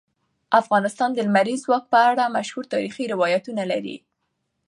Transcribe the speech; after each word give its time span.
افغانستان 0.61 1.09
د 1.13 1.19
لمریز 1.27 1.59
ځواک 1.65 1.83
په 1.93 1.99
اړه 2.09 2.33
مشهور 2.37 2.65
تاریخی 2.73 3.05
روایتونه 3.13 3.63
لري. 3.71 3.97